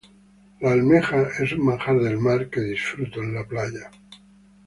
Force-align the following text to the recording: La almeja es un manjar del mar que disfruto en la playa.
La 0.61 0.71
almeja 0.71 1.21
es 1.43 1.51
un 1.53 1.61
manjar 1.67 1.95
del 1.99 2.17
mar 2.17 2.49
que 2.49 2.61
disfruto 2.71 3.21
en 3.21 3.35
la 3.35 3.45
playa. 3.47 3.91